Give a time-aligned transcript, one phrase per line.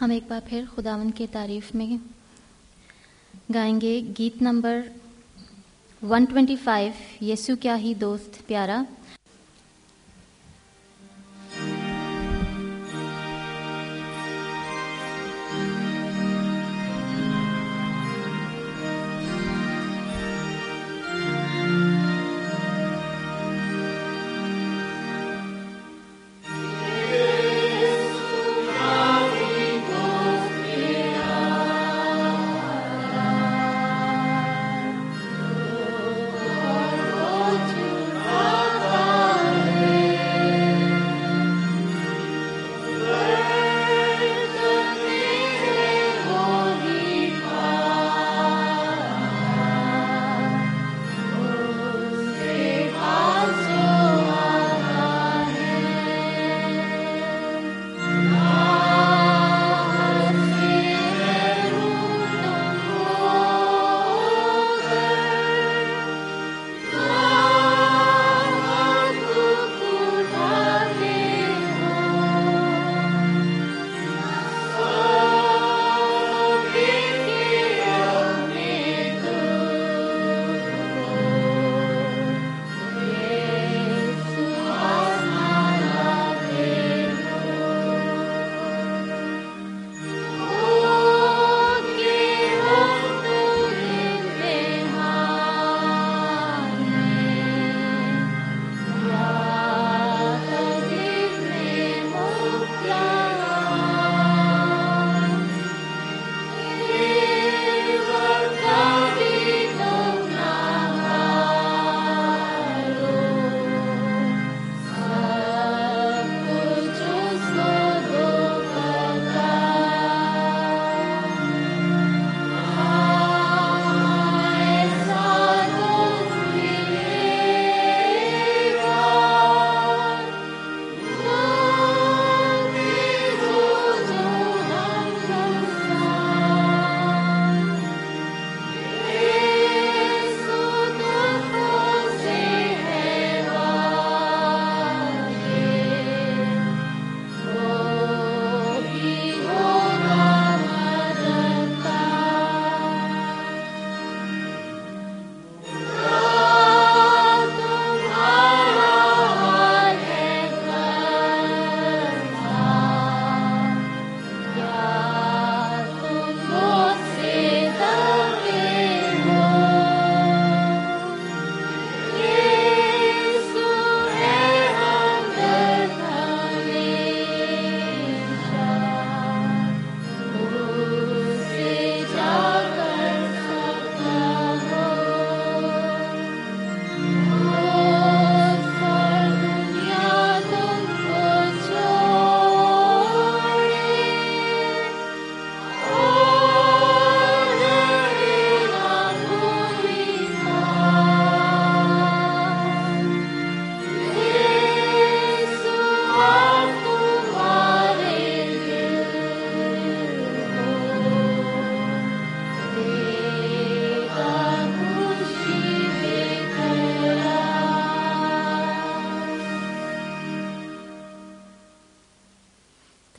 [0.00, 1.96] ہم ایک بار پھر خداون کی تعریف میں
[3.54, 4.80] گائیں گے گیت نمبر
[6.02, 6.88] 125
[7.20, 8.82] یسو کیا ہی دوست، پیارا۔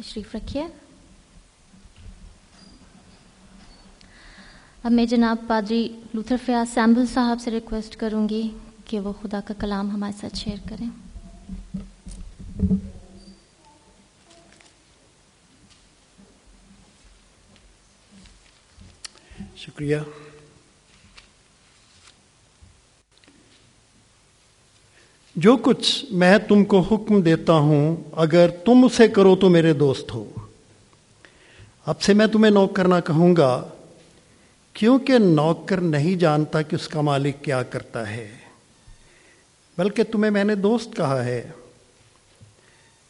[0.01, 0.67] تشریف رکھیے۔
[4.83, 9.39] اب میں جناب پادری لوتھر فیاض سیمبل صاحب سے ریکویسٹ کروں گی کہ وہ خدا
[9.41, 10.89] کا کلام ہمارے ساتھ شیئر کریں۔
[19.57, 19.97] شکریہ۔
[25.35, 30.13] جو کچھ میں تم کو حکم دیتا ہوں، اگر تم اسے کرو تو میرے دوست
[30.13, 30.25] ہو۔
[31.85, 33.69] اب سے میں تمہیں نوکر نہ کہوں گا،
[34.73, 38.31] کیونکہ نوکر نہیں جانتا کہ اس کا مالک کیا کرتا ہے،
[39.77, 41.51] بلکہ تمہیں میں نے دوست کہا ہے۔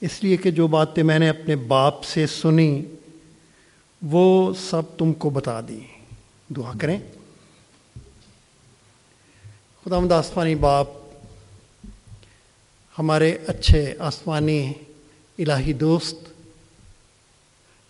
[0.01, 2.83] اس لیے کہ جو باتیں میں نے اپنے باپ سے سنی،
[4.01, 5.79] وہ سب تم کو بتا دی۔
[6.49, 6.99] دعا کریں۔
[9.85, 10.87] خدا آسمانی باپ
[12.99, 14.73] ہمارے اچھے آسمانی
[15.39, 16.15] الہی دوست،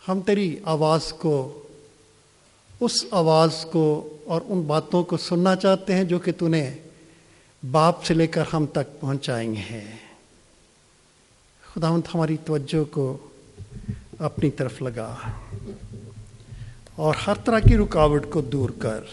[0.08, 1.64] ہم تیری آواز کو،
[2.80, 6.74] اس آواز کو اور ان باتوں کو سننا چاہتے ہیں جو کہ تو نے
[7.72, 9.98] باپ سے لے کر ہم تک پہنچائیں ہیں۔
[11.74, 13.18] خدا ہماری توجہ کو
[14.20, 15.16] اپنی طرف لگا
[16.96, 19.04] اور ہر طرح کی رکاوٹ کو دور کر۔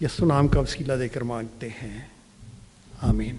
[0.00, 2.11] یسو نام کا وسیلہ دے کر مانگتے ہیں۔
[3.02, 3.36] آمین۔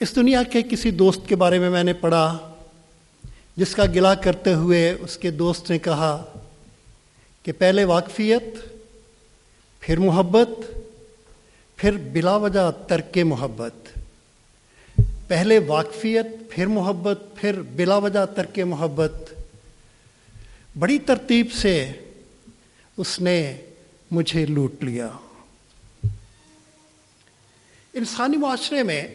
[0.00, 2.54] اس دنیا کے کسی دوست کے بارے میں میں نے پڑھا،
[3.56, 6.24] جس کا گلا کرتے ہوئے اس کے دوست نے کہا
[7.42, 8.75] کہ پہلے واقفیت
[9.86, 10.78] پھر محبت،
[11.76, 13.98] پھر بلا وجہ ترک محبت،
[15.28, 19.12] پہلے واقفیت، پھر محبت، پھر بلا وجہ ترک محبت۔
[20.78, 21.92] بڑی ترتیب سے
[22.96, 23.56] اس نے
[24.10, 25.08] مجھے لوٹ لیا۔
[27.94, 29.08] انسانی معاشرے میں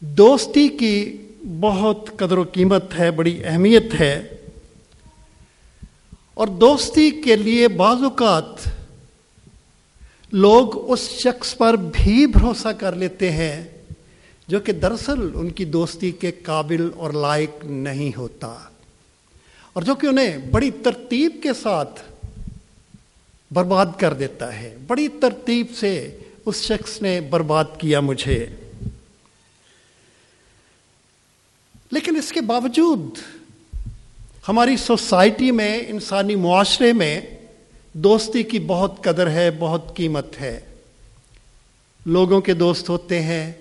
[0.00, 1.16] دوستی کی
[1.60, 4.28] بہت قدر و قیمت ہے، بڑی اہمیت ہے۔
[6.34, 8.75] اور دوستی کے لیے بعض اوقات
[10.32, 13.64] لوگ اس شخص پر بھی بھروسہ کر لیتے ہیں
[14.48, 18.58] جو کہ دراصل ان کی دوستی کے قابل اور لائق نہیں ہوتا
[19.72, 22.00] اور جو کہ انہیں بڑی ترتیب کے ساتھ
[23.50, 28.46] برباد کر دیتا ہے۔ بڑی ترتیب سے اس شخص نے برباد کیا مجھے۔
[31.90, 33.18] لیکن اس کے باوجود
[34.48, 37.20] ہماری سوسائٹی میں، انسانی معاشرے میں
[37.96, 40.60] دوستی کی بہت قدر ہے، بہت قیمت ہے۔
[42.06, 43.52] لوگوں کے دوست ہوتے ہیں،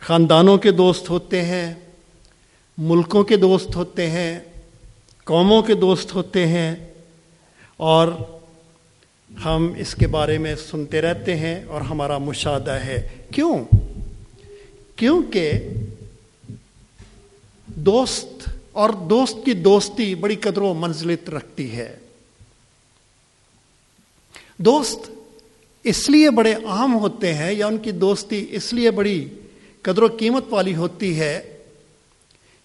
[0.00, 1.74] خاندانوں کے دوست ہوتے ہیں،
[2.78, 4.40] ملکوں کے دوست ہوتے ہیں،
[5.24, 6.74] قوموں کے دوست ہوتے ہیں۔
[7.76, 8.08] اور
[9.44, 13.58] ہم اس کے بارے میں سنتے رہتے ہیں اور ہمارا مشاہدہ ہے۔ کیوں؟
[14.96, 15.60] کیونکہ
[17.66, 21.96] دوست اور دوست کی دوستی بڑی قدر و منزلت رکھتی ہے۔
[24.58, 25.10] دوست
[25.84, 29.28] اس لیے بڑے عام ہوتے ہیں یا ان کی دوستی اس لیے بڑی
[29.82, 31.58] قدر و قیمت والی ہوتی ہے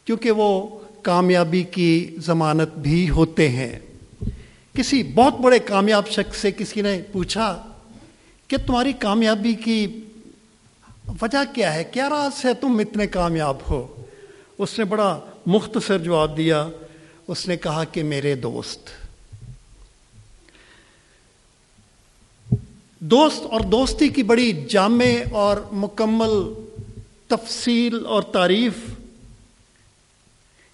[0.06, 3.80] کیونکہ وہ کامیابی کی ضمانت بھی ہوتے ہیں۔
[4.74, 7.74] کسی بہت بڑے کامیاب شخص سے کسی نے پوچھا
[8.47, 9.88] کہ تمہاری کامیابی کی
[11.21, 14.03] وجہ کیا ہے؟ کیا راز ہے تم اتنے کامیاب ہو؟
[14.57, 16.69] اس نے بڑا مختصر جواب دیا،
[17.27, 19.09] اس نے کہا کہ میرے دوست۔
[23.01, 26.63] دوست اور دوستی کی بڑی جامع اور مکمل
[27.28, 28.74] تفصیل اور تعریف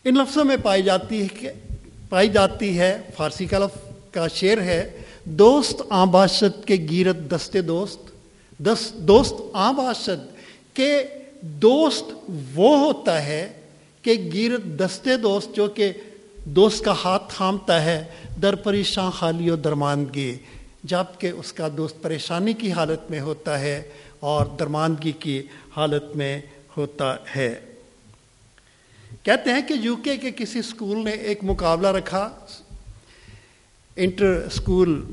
[0.04, 1.50] ان لفظوں میں پائی جاتی ہے کہ
[2.10, 3.78] پائی جاتی ہے فارسی کا لفظ
[4.12, 8.00] کا شعر ہے، دوست آباشد کے گیرت دستے دوست،
[8.60, 10.28] دس دوست آباشد
[10.74, 11.04] کے
[11.42, 13.54] دوست وہ ہوتا ہے
[14.02, 15.92] کہ گیرت دستے دوست جو کہ
[16.46, 18.06] دوست کا ہاتھ تھامتا ہے،
[18.42, 20.38] در پریشان خالی و درماندگی۔
[20.88, 23.82] جبکہ اس کا دوست پریشانی کی حالت میں ہوتا ہے
[24.20, 25.42] اور درماندگی کی
[25.76, 26.42] حالت میں
[26.78, 27.54] ہوتا ہے۔
[29.24, 32.30] کہتے ہیں کہ یو کے کے کسی اسکول نے ایک مقابلہ رکھا۔
[33.96, 35.04] انٹر اسکول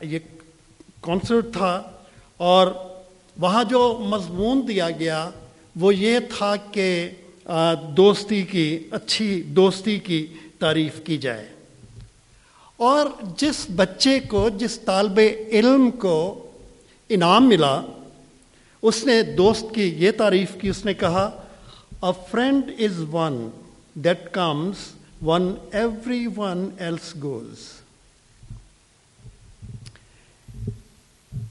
[0.00, 0.18] یہ
[1.00, 1.82] کانسرٹ تھا
[2.36, 2.66] اور
[3.38, 5.30] وہاں جو مضمون دیا گیا
[5.76, 7.10] وہ یہ تھا کہ
[7.96, 10.26] دوستی کی، اچھی دوستی کی
[10.58, 11.48] تعریف کی جائے۔
[12.78, 13.06] اور
[13.36, 15.20] جس بچے کو، جس طالب
[15.50, 16.46] علم کو
[17.08, 17.80] انعام ملا،
[18.82, 21.30] اس نے دوست کی یہ تعریف کی، اس نے کہا
[22.02, 23.48] a friend is one
[23.94, 24.74] that comes
[25.22, 25.54] in
[26.36, 27.66] everyone else goes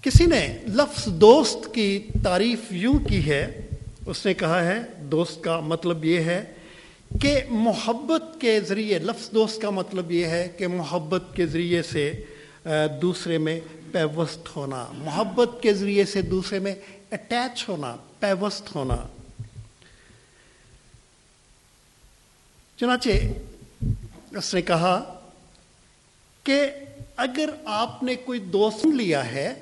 [0.01, 3.61] کسی نے لفظ دوست کی تعریف یوں کی ہے،
[4.05, 6.43] اس نے کہا ہے، دوست کا مطلب یہ ہے
[7.21, 12.11] کہ محبت کے ذریعے، لفظ دوست کا مطلب یہ ہے کہ محبت کے ذریعے سے
[13.01, 13.59] دوسرے میں
[13.91, 16.75] پیوست ہونا، محبت کے ذریعے سے دوسرے میں
[17.11, 18.95] اٹیچ ہونا، پیوست ہونا۔
[22.77, 23.09] چنانچہ
[24.37, 25.21] اس نے کہا
[26.43, 26.61] کہ
[27.17, 29.53] اگر آپ نے کوئی دوست لیا ہے،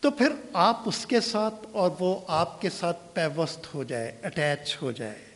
[0.00, 4.76] تو پھر آپ اس کے ساتھ اور وہ آپ کے ساتھ پیوست ہو جائے، اٹیچ
[4.82, 5.33] ہو جائے۔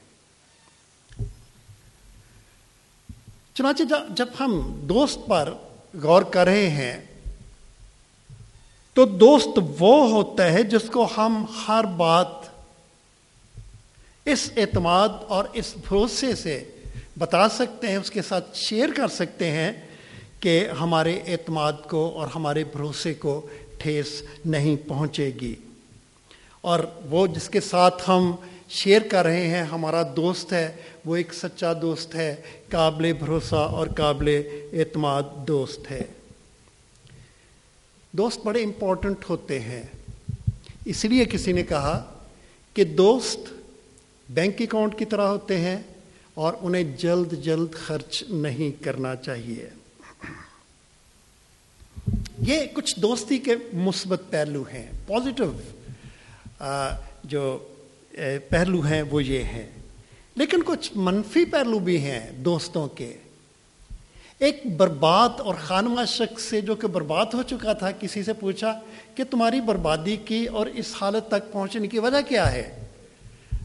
[3.58, 5.54] چنانچہ جب ہم دوست پر
[6.02, 7.00] غور کر رہے ہیں،
[8.94, 12.26] تو دوست وہ ہوتا ہے جس کو ہم ہر بات
[14.24, 16.64] اس اعتماد اور اس بھروسے سے
[17.18, 19.72] بتا سکتے ہیں، اس کے ساتھ شیئر کر سکتے ہیں
[20.40, 23.46] کہ ہمارے اعتماد کو اور ہمارے بھروسے کو
[23.78, 25.54] ٹھیس نہیں پہنچے گی۔
[26.60, 28.32] اور وہ جس کے ساتھ ہم
[28.68, 32.37] شیئر کر رہے ہیں، ہمارا دوست ہے، وہ ایک سچا دوست ہے،
[32.68, 36.02] قابل بھروسہ اور قابل اعتماد دوست ہے۔
[38.12, 39.82] دوست بڑے امپورٹنٹ ہوتے ہیں۔
[40.84, 42.18] اس لیے کسی نے کہا
[42.75, 43.38] کہ دوست
[44.30, 45.82] بینک اکاؤنٹ کی طرح ہوتے ہیں
[46.34, 49.68] اور انہیں جلد جلد خرچ نہیں کرنا چاہیے۔
[52.38, 55.52] یہ کچھ دوستی کے مثبت پہلو ہیں پازیٹو
[57.25, 57.67] جو
[58.48, 59.70] پہلو ہیں، وہ یہ ہیں۔
[60.34, 63.16] لیکن کچھ منفی پہلو بھی ہیں دوستوں کے۔
[64.38, 68.80] ایک برباد اور خانمہ شخص سے جو کہ برباد ہو چکا تھا، کسی سے پوچھا
[69.14, 72.87] کہ تمہاری بربادی کی اور اس حالت تک پہنچنے کی وجہ کیا ہے؟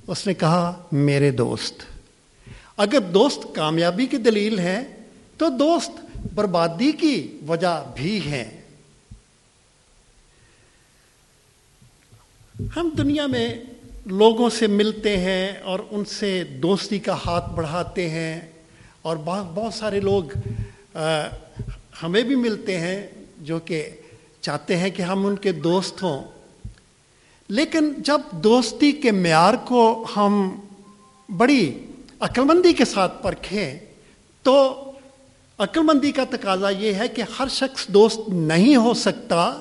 [0.08, 1.74] اس نے کہا، میرے دوست۔
[2.78, 4.82] اگر دوست کامیابی کی دلیل ہے
[5.38, 5.92] تو دوست
[6.34, 8.62] بربادی کی وجہ بھی ہیں۔
[12.76, 13.56] ہم دنیا میں
[14.06, 18.42] لوگوں سے ملتے ہیں اور ان سے دوستی کا ہاتھ بڑھاتے ہیں
[19.02, 20.24] اور بہت بہت سارے لوگ
[22.04, 23.08] ہمیں بھی ملتے ہیں
[23.38, 23.90] جو کہ
[24.42, 26.24] چاہتے ہیں کہ ہم ان کے دوست ہوں۔
[27.48, 30.60] لیکن جب دوستی کے معیار کو ہم
[31.38, 31.80] بڑی
[32.20, 33.80] عقلمندی کے ساتھ پرکھیں،
[34.44, 34.84] تو
[35.58, 39.60] عقلمندی کا تقاضا یہ ہے کہ ہر شخص دوست نہیں ہو سکتا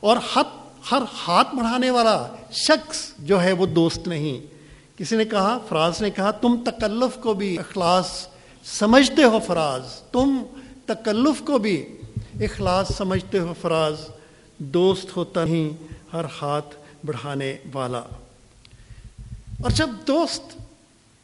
[0.00, 4.54] اور حت ہر ہاتھ بڑھانے والا شخص جو ہے وہ دوست نہیں۔
[4.98, 8.26] کسی نے کہا، فراز نے کہا، تم تکلف کو بھی اخلاص
[8.64, 10.42] سمجھتے ہو فراز۔ تم
[10.86, 11.96] تکلف کو بھی
[12.40, 13.96] اخلاص سمجھتے ہو فراز۔
[14.58, 15.70] دوست ہوتا ہی
[16.12, 16.76] ہر ہاتھ
[17.06, 18.02] بڑھانے والا۔
[19.62, 20.56] اور جب دوست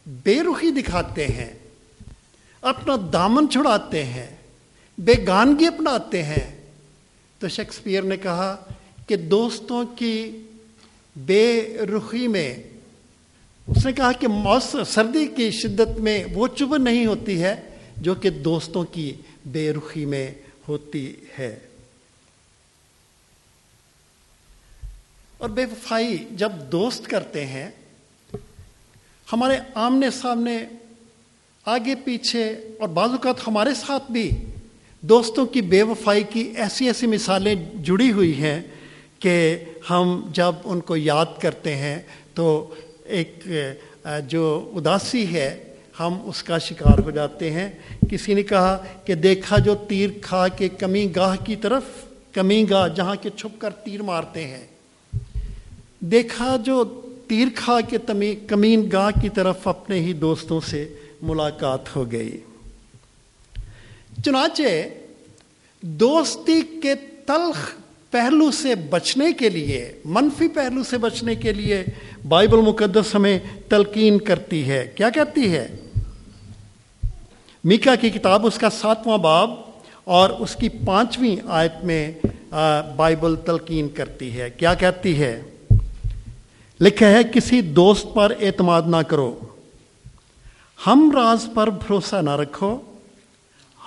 [0.06, 1.58] بے رخی دکھاتے ہیں،
[2.62, 4.36] اپنا دامن چھڑاتے ہیں،
[4.98, 6.68] بے گانگی اپناتے ہیں،
[7.38, 8.56] تو شیکسپیئر نے کہا
[9.10, 10.42] کہ دوستوں کی
[11.16, 12.54] بے رخی میں،
[13.66, 18.14] اس نے کہا کہ موسم سردی کی شدت میں وہ چبن نہیں ہوتی ہے جو
[18.14, 19.12] کہ دوستوں کی
[19.46, 20.30] بے رخی میں
[20.68, 21.58] ہوتی ہے۔
[25.38, 27.70] اور بے وفائی جب دوست کرتے ہیں،
[29.32, 30.58] ہمارے آمنے سامنے،
[31.64, 34.30] آگے پیچھے اور بعض اوقات ہمارے ساتھ بھی
[35.00, 38.62] دوستوں کی بے وفائی کی ایسی ایسی مثالیں جڑی ہوئی ہیں
[39.20, 39.56] کہ
[39.90, 41.98] ہم جب ان کو یاد کرتے ہیں
[42.34, 42.74] تو
[43.04, 43.44] ایک
[44.28, 45.50] جو اداسی ہے،
[46.00, 47.68] ہم اس کا شکار ہو جاتے ہیں۔
[48.10, 51.82] کسی نے کہا کہ دیکھا جو تیر کھا کے کمی گاہ کی طرف،
[52.32, 54.66] کمی گاہ جہاں کے چھپ کر تیر مارتے ہیں۔
[56.00, 56.84] دیکھا جو
[57.28, 57.98] تیر کھا کے
[58.46, 62.38] کمین گاہ کی طرف اپنے ہی دوستوں سے ملاقات ہو گئی۔
[64.24, 64.62] چنانچہ
[65.80, 66.94] دوستی کے
[67.26, 67.70] تلخ
[68.10, 71.84] پہلو سے بچنے کے لیے، منفی پہلو سے بچنے کے لیے
[72.28, 73.38] بائبل مقدس ہمیں
[73.68, 75.76] تلقین کرتی ہے۔ کیا کہتی ہے؟
[77.64, 79.50] میکا کی کتاب، اس کا ساتواں باب
[80.04, 82.12] اور اس کی پانچویں آیت میں
[82.96, 85.42] بائبل تلقین کرتی ہے۔ کیا کہتی ہے؟
[86.80, 89.38] لکھا ہے، کسی دوست پر اعتماد نہ کرو۔
[90.86, 92.78] ہم راز پر بھروسہ نہ رکھو۔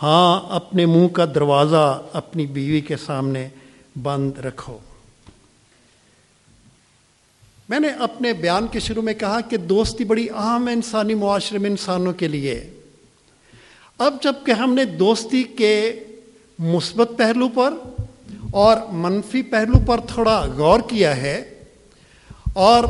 [0.04, 3.48] ہاں اپنے منہ کا دروازہ اپنی بیوی کے سامنے
[4.02, 4.78] بند رکھو۔
[7.70, 11.58] میں نے اپنے بیان کے شروع میں کہا کہ دوستی بڑی اہم ہے انسانی معاشرے
[11.58, 12.70] میں انسانوں کے لیے۔
[13.98, 16.00] اب جبکہ ہم نے دوستی کے
[16.60, 17.74] مثبت پہلو پر
[18.52, 21.64] اور منفی پہلو پر تھوڑا غور کیا ہے
[22.54, 22.84] اور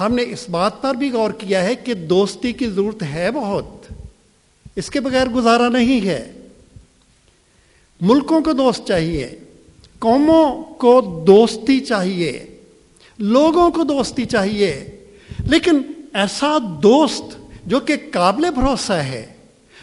[0.00, 3.92] ہم نے اس بات پر بھی غور کیا ہے کہ دوستی کی ضرورت ہے بہت۔
[4.76, 6.32] اس کے بغیر گزارا نہیں ہے۔
[8.00, 9.38] ملکوں کو دوست چاہیے۔
[9.98, 12.32] قوموں کو دوستی چاہیے،
[13.18, 14.72] لوگوں کو دوستی چاہیے،
[15.46, 15.80] لیکن
[16.14, 17.36] ایسا دوست
[17.66, 19.24] جو کہ قابل بھروسہ ہے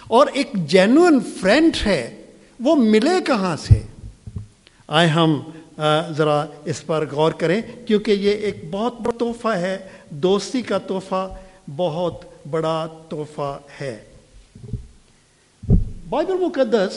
[0.08, 2.04] اور ایک جینوئن فرینڈ ہے،
[2.60, 3.82] وہ ملے کہاں سے؟
[4.88, 5.40] آئے ہم
[6.18, 9.78] ذرا اس پر غور کریں، کیونکہ یہ ایک بہت بڑا تحفہ ہے،
[10.10, 11.28] دوستی کا تحفہ
[11.76, 13.98] بہت بڑا تحفہ ہے۔
[16.10, 16.96] بائبل مقدس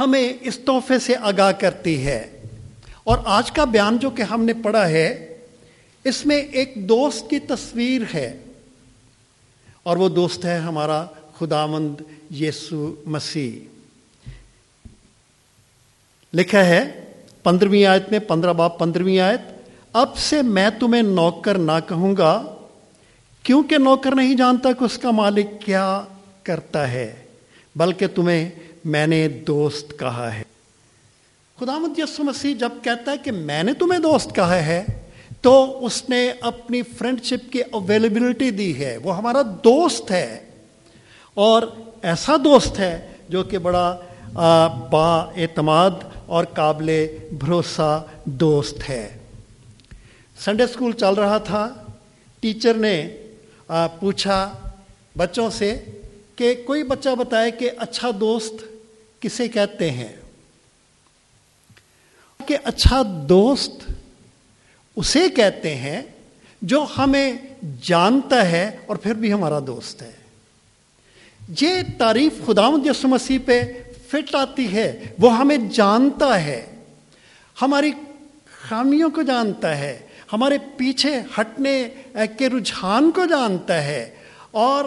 [0.00, 2.42] ہمیں اس تحفے سے آگاہ کرتی ہے۔
[3.04, 5.38] اور آج کا بیان جو کہ ہم نے پڑھا ہے،
[6.04, 8.38] اس میں ایک دوست کی تصویر ہے۔
[9.82, 11.06] اور وہ دوست ہے ہمارا
[11.38, 12.00] خداوند
[12.32, 13.52] یسو مسیح۔
[16.34, 17.04] لکھا ہے،
[17.42, 19.40] پندرہویں آیت میں پندرہ باپ پندرہویں آیت،
[19.92, 22.56] اب سے میں تمہیں نوکر نہ کہوں گا،
[23.42, 26.02] کیونکہ نوکر نہیں جانتا کہ اس کا مالک کیا
[26.42, 27.14] کرتا ہے،
[27.76, 28.50] بلکہ تمہیں
[28.86, 30.42] میں نے دوست کہا ہے۔
[31.60, 34.84] خدا مد یسو مسیح جب کہتا ہے کہ میں نے تمہیں دوست کہا ہے،
[35.40, 40.50] تو اس نے اپنی فرینڈ شپ کی اویلیبلٹی دی ہے۔ وہ ہمارا دوست ہے۔
[41.34, 41.62] اور
[42.02, 43.98] ایسا دوست ہے جو کہ بڑا
[44.90, 45.90] با اعتماد
[46.26, 49.18] اور قابل بھروسہ دوست ہے۔
[50.44, 51.68] سنڈے اسکول چل رہا تھا۔
[52.40, 53.16] ٹیچر نے
[54.00, 54.52] پوچھا
[55.16, 55.84] بچوں سے
[56.36, 58.75] کہ کوئی بچہ بتائے کہ اچھا دوست
[59.26, 60.12] کسے کہتے ہیں؟
[62.46, 63.90] کہ اچھا دوست
[64.96, 66.02] اسے کہتے ہیں
[66.62, 67.32] جو ہمیں
[67.82, 70.10] جانتا ہے اور پھر بھی ہمارا دوست ہے۔
[71.60, 76.66] یہ تعریف خدا یسو مسیح پہ فٹ آتی ہے، وہ ہمیں جانتا ہے،
[77.62, 77.92] ہماری
[78.68, 79.98] خامیوں کو جانتا ہے،
[80.32, 81.88] ہمارے پیچھے ہٹنے
[82.38, 84.14] کے رجحان کو جانتا ہے
[84.50, 84.84] اور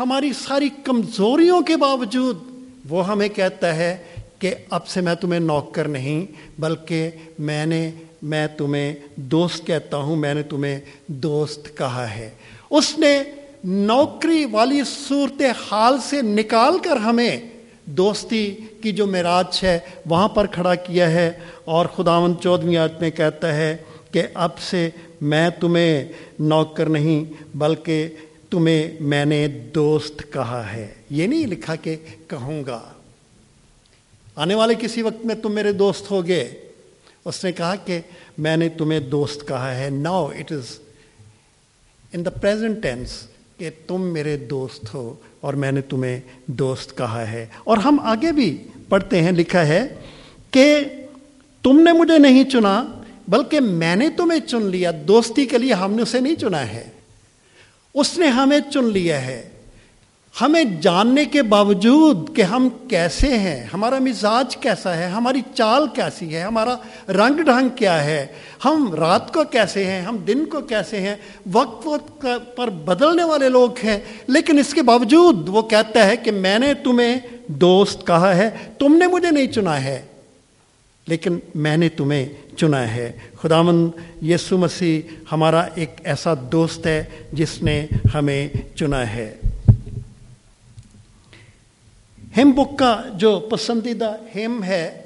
[0.00, 2.53] ہماری ساری کمزوریوں کے باوجود
[2.88, 3.96] وہ ہمیں کہتا ہے
[4.38, 6.26] کہ اب سے میں تمہیں نوکر نہیں،
[6.60, 7.90] بلکہ میں نے،
[8.22, 12.30] میں تمہیں دوست کہتا ہوں، میں نے تمہیں دوست کہا ہے۔
[12.70, 13.22] اس نے
[13.64, 17.36] نوکری والی صورت حال سے نکال کر ہمیں
[17.84, 21.32] دوستی کی جو معراج ہے وہاں پر کھڑا کیا ہے۔
[21.64, 23.76] اور خداون چودھویں آج میں کہتا ہے
[24.10, 26.04] کہ اب سے میں تمہیں
[26.38, 28.08] نوکر نہیں، بلکہ
[28.54, 31.96] تمہیں میں نے دوست کہا ہے۔ یہ نہیں لکھا کہ
[32.28, 32.80] کہوں گا۔
[34.36, 36.48] آنے والے کسی وقت میں تم میرے دوست ہوگے۔
[37.24, 38.00] اس نے کہا کہ
[38.38, 40.78] میں نے تمہیں دوست کہا ہے۔ Now it is
[42.12, 43.08] in the present tense
[43.58, 48.32] کہ تم میرے دوست ہو اور میں نے تمہیں دوست کہا ہے۔ اور ہم آگے
[48.32, 49.94] بھی پڑھتے ہیں، لکھا ہے
[50.50, 50.78] کہ
[51.62, 52.84] تم نے مجھے نہیں چنا،
[53.28, 56.93] بلکہ میں نے تمہیں چن لیا۔ دوستی کے لیے ہم نے اسے نہیں چنا ہے۔
[57.94, 59.48] اس نے ہمیں چن لیا ہے۔
[60.40, 66.36] ہمیں جاننے کے باوجود کہ ہم کیسے ہیں، ہمارا مزاج کیسا ہے، ہماری چال کیسی
[66.36, 66.76] ہے، ہمارا
[67.08, 68.26] رنگ ڈھنگ کیا ہے،
[68.64, 71.16] ہم رات کو کیسے ہیں، ہم دن کو کیسے ہیں،
[71.52, 76.30] وقت وقت پر بدلنے والے لوگ ہیں۔ لیکن اس کے باوجود وہ کہتا ہے کہ
[76.30, 80.02] میں نے تمہیں دوست کہا ہے، تم نے مجھے نہیں چنا ہے۔
[81.06, 83.12] لیکن میں نے تمہیں چنا ہے۔
[83.42, 83.90] خداون
[84.22, 85.00] یسو مسیح
[85.32, 89.34] ہمارا ایک ایسا دوست ہے جس نے ہمیں چنا ہے۔
[92.36, 95.02] ہم بک کا جو پسندیدہ ہم ہے،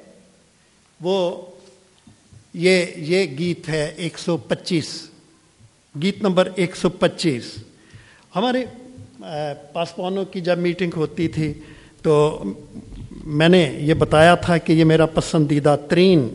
[1.00, 1.46] وہ
[2.54, 5.08] یہ یہ گیت ہے ایک سو پچیس۔
[6.02, 7.44] گیت نمبر ایک سو پچیس۔
[8.36, 8.64] ہمارے
[9.72, 11.52] پاسپانوں کی جب میٹنگ ہوتی تھی
[12.02, 12.42] تو
[13.24, 16.28] میں نے یہ بتایا تھا کہ یہ میرا پسندیدہ ترین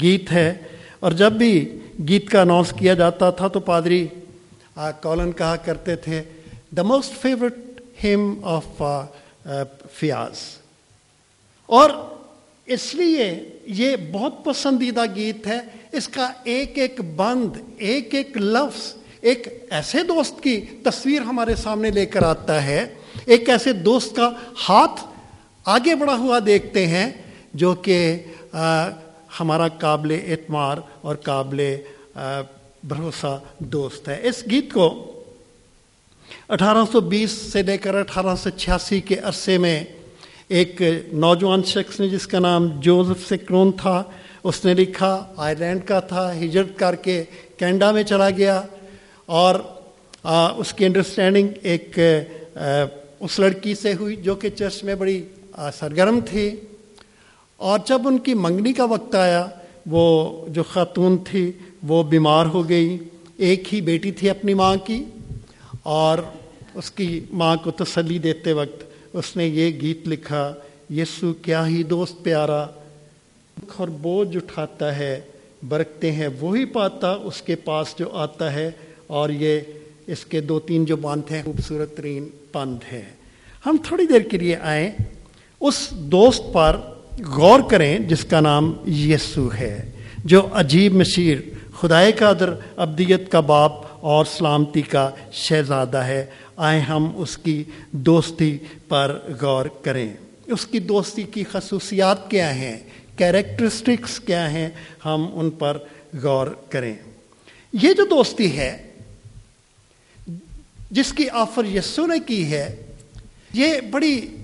[0.00, 0.52] گیت ہے
[1.00, 4.06] اور جب بھی گیت کا اناؤنس کیا جاتا تھا تو پادری
[5.00, 6.22] کالن کہا کرتے تھے
[6.76, 8.82] the most favourite hymn of
[9.94, 10.38] Fayaz.
[11.68, 11.90] اور
[12.66, 13.32] اس لیے
[13.66, 15.58] یہ بہت پسندیدہ گیت ہے،
[15.92, 21.90] اس کا ایک ایک بند، ایک ایک لفظ، ایک ایسے دوست کی تصویر ہمارے سامنے
[21.90, 22.86] لے کر آتا ہے،
[23.26, 24.30] ایک ایسے دوست کا
[24.68, 25.00] ہاتھ
[25.66, 27.10] آگے بڑھا ہوا دیکھتے ہیں
[27.60, 27.98] جو کہ
[29.40, 31.60] ہمارا قابل اعتمار اور قابل
[32.88, 33.38] بھروسہ
[33.72, 34.88] دوست ہے۔ اس گیت کو
[36.48, 39.82] اٹھارہ سو بیس سے لے کر اٹھارہ سو چھیاسی کے عرصے میں
[40.48, 40.80] ایک
[41.12, 44.02] نوجوان شخص نے، جس کا نام جوزف سکرون تھا،
[44.44, 47.22] اس نے لکھا، آئرلینڈ کا تھا، ہجرت کر کے
[47.58, 48.60] کینیڈا میں چلا گیا
[49.26, 49.54] اور
[50.24, 51.98] اس کی انڈرسٹینڈنگ ایک
[53.20, 55.22] اس لڑکی سے ہوئی جو کہ چرچ میں بڑی
[55.78, 56.56] سرگرم تھی۔
[57.56, 59.46] اور جب ان کی منگنی کا وقت آیا،
[59.86, 62.98] وہ جو خاتون تھی، وہ بیمار ہو گئی۔
[63.36, 65.04] ایک ہی بیٹی تھی اپنی ماں کی۔
[65.82, 66.18] اور
[66.74, 70.54] اس کی ماں کو تسلی دیتے وقت اس نے یہ گیت لکھا،
[70.90, 72.66] یسو، کیا ہی دوست پیارا
[73.76, 75.20] اور بوجھ اٹھاتا ہے،
[75.68, 78.70] برکتے ہیں وہی پاتا اس کے پاس جو آتا ہے۔
[79.06, 79.60] اور یہ
[80.06, 83.04] اس کے دو تین جو باندھ ہیں، خوبصورت ترین پند ہے
[83.66, 84.90] ہم تھوڑی دیر کے لیے آئیں۔
[85.60, 86.76] اس دوست پر
[87.26, 89.90] غور کریں جس کا نام یسو ہے،
[90.24, 91.38] جو عجیب مشیر،
[91.80, 97.64] خدائے کا در ابدیت کا باپ اور سلامتی کا شہزادہ ہے۔ آئیں ہم اس کی
[97.90, 100.08] دوستی پر غور کریں۔
[100.46, 102.78] اس کی دوستی کی خصوصیات کیا ہیں؟
[103.16, 104.68] کیریکٹرسٹکس کیا ہیں؟
[105.04, 105.78] ہم ان پر
[106.22, 106.94] غور کریں۔
[107.72, 108.90] یہ جو دوستی ہے،
[110.90, 112.86] جس کی آفر یسو نے کی ہے،
[113.54, 114.36] یہ بڑی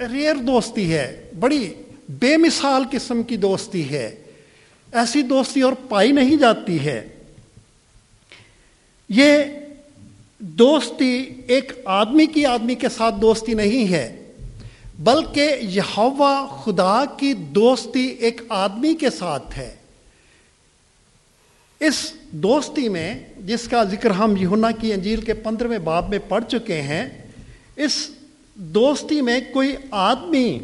[0.00, 1.74] ریئر دوستی ہے، بڑی
[2.08, 4.22] بے مثال قسم کی دوستی ہے۔
[4.92, 7.08] ایسی دوستی اور پائی نہیں جاتی ہے۔
[9.08, 9.42] یہ
[10.38, 14.32] دوستی ایک آدمی کی آدمی کے ساتھ دوستی نہیں ہے،
[14.98, 15.80] بلکہ یہ
[16.64, 19.74] خدا کی دوستی ایک آدمی کے ساتھ ہے۔
[21.80, 26.44] اس دوستی میں، جس کا ذکر ہم یونا کی انجیل کے پندرہویں باب میں پڑھ
[26.48, 27.08] چکے ہیں،
[27.76, 28.10] اس
[28.56, 30.58] دوستی میں کوئی آدمی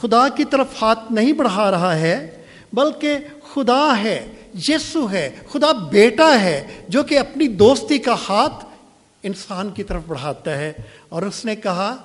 [0.00, 2.30] خدا کی طرف ہاتھ نہیں بڑھا رہا ہے،
[2.72, 3.18] بلکہ
[3.54, 4.26] خدا ہے،
[4.68, 8.64] یسو ہے، خدا بیٹا ہے، جو کہ اپنی دوستی کا ہاتھ
[9.22, 10.72] انسان کی طرف بڑھاتا ہے۔
[11.08, 11.96] اور اس نے کہا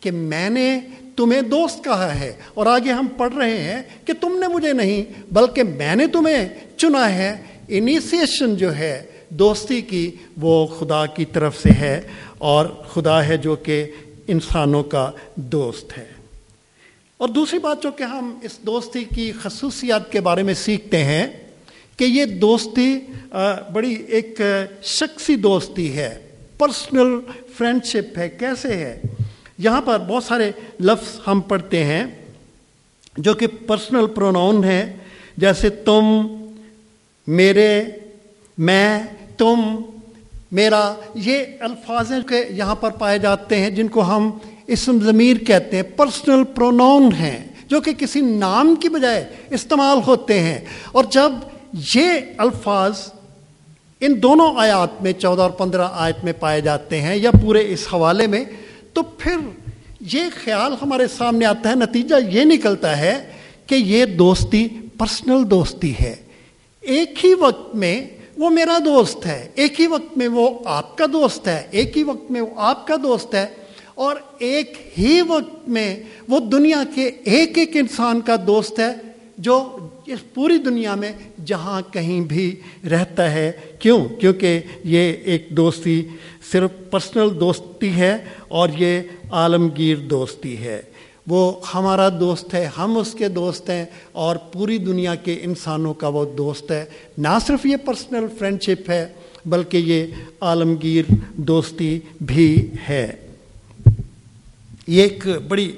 [0.00, 0.80] کہ میں نے
[1.16, 5.12] تمہیں دوست کہا ہے۔ اور آگے ہم پڑھ رہے ہیں کہ تم نے مجھے نہیں،
[5.32, 10.10] بلکہ میں نے تمہیں چنا ہے۔ انیسیشن جو ہے دوستی کی
[10.40, 12.00] وہ خدا کی طرف سے ہے۔
[12.38, 13.90] اور خدا ہے جو کہ
[14.28, 16.06] انسانوں کا دوست ہے۔
[17.18, 21.26] اور دوسری بات جو کہ ہم اس دوستی کی خصوصیات کے بارے میں سیکھتے ہیں
[21.96, 22.98] کہ یہ دوستی
[23.72, 24.40] بڑی ایک
[24.82, 27.20] شخصی دوستی ہے، پرسنل
[27.56, 29.00] فرینڈشپ ہے۔ کیسے ہے؟
[29.58, 32.04] یہاں پر بہت سارے لفظ ہم پڑھتے ہیں
[33.16, 34.96] جو کہ پرسنل پروناؤن ہیں،
[35.36, 36.02] جیسے تم،
[37.26, 37.84] میرے،
[38.58, 39.02] میں،
[39.38, 39.82] تم
[40.56, 44.30] میرا یہ الفاظ ہیں کہ یہاں پر پائے جاتے ہیں جن کو ہم
[44.66, 50.40] اسم ضمیر کہتے ہیں پرسنل پروناؤن ہیں، جو کہ کسی نام کی بجائے استعمال ہوتے
[50.40, 50.60] ہیں۔
[50.92, 51.32] اور جب
[51.94, 52.98] یہ الفاظ
[54.00, 57.86] ان دونوں آیات میں، چودہ اور پندرہ آیت میں پائے جاتے ہیں یا پورے اس
[57.92, 58.44] حوالے میں،
[58.92, 59.36] تو پھر
[60.00, 63.30] یہ خیال ہمارے سامنے آتا ہے، نتیجہ یہ نکلتا ہے
[63.66, 66.16] کہ یہ دوستی پرسنل دوستی ہے۔
[66.80, 71.04] ایک ہی وقت میں وہ میرا دوست ہے۔ ایک ہی وقت میں وہ آپ کا
[71.12, 73.46] دوست ہے۔ ایک ہی وقت میں وہ آپ کا دوست ہے۔
[73.94, 75.96] اور ایک ہی وقت میں
[76.28, 78.92] وہ دنیا کے ایک ایک انسان کا دوست ہے
[79.38, 81.12] جو اس پوری دنیا میں
[81.46, 86.08] جہاں کہیں بھی رہتا ہے۔ کیوں؟ کیونکہ یہ ایک دوستی
[86.52, 88.16] صرف پرسنل دوستی ہے
[88.48, 90.82] اور یہ عالمگیر دوستی ہے۔
[91.26, 96.08] وہ ہمارا دوست ہے، ہم اس کے دوست ہیں اور پوری دنیا کے انسانوں کا
[96.08, 96.84] وہ دوست ہے۔
[97.18, 99.06] نہ صرف یہ پرسنل فرینڈشپ ہے،
[99.46, 100.06] بلکہ یہ
[100.40, 101.04] عالمگیر
[101.36, 103.12] دوستی بھی ہے۔
[104.86, 105.76] یہ ایک بڑی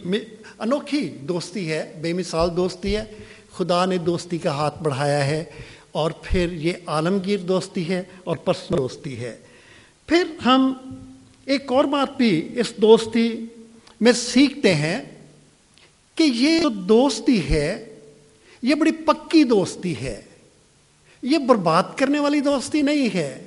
[0.58, 3.04] انوکھی دوستی ہے، بے مثال دوستی ہے۔
[3.52, 5.44] خدا نے دوستی کا ہاتھ بڑھایا ہے
[5.92, 9.36] اور پھر یہ عالمگیر دوستی ہے اور پرسنل دوستی ہے۔
[10.06, 10.72] پھر ہم
[11.44, 13.46] ایک اور بات بھی اس دوستی
[14.00, 15.02] میں سیکھتے ہیں۔
[16.18, 17.94] کہ یہ جو دوستی ہے،
[18.62, 20.22] یہ بڑی پکی دوستی ہے۔
[21.22, 23.46] یہ برباد کرنے والی دوستی نہیں ہے۔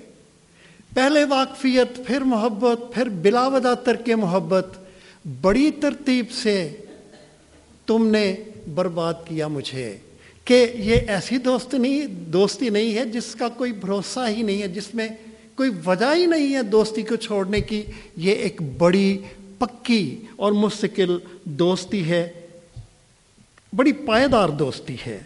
[0.94, 4.68] پہلے واقفیت، پھر محبت، پھر بلا ودا تر کے محبت۔
[5.42, 6.70] بڑی ترتیب سے
[7.86, 8.36] تم نے
[8.76, 9.98] برباد کیا مجھے
[10.46, 14.68] کہ یہ ایسی دوست نہیں، دوستی نہیں ہے جس کا کوئی بھروسہ ہی نہیں ہے،
[14.68, 15.08] جس میں
[15.56, 17.82] کوئی وجہ ہی نہیں ہے دوستی کو چھوڑنے کی۔
[18.18, 19.18] یہ ایک بڑی
[19.60, 22.41] پکی اور مستقل دوستی ہے۔
[23.76, 25.20] بڑی پائیدار دوستی ہے۔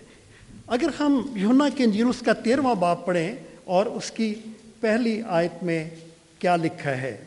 [0.67, 4.36] اگر ہم یونا کے انجیل اس کا تیرواں باپ پڑھیں اور اس کی
[4.79, 5.89] پہلی آیت میں
[6.39, 7.23] کیا لکھا ہے۔